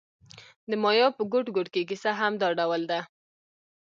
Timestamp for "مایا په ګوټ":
0.83-1.45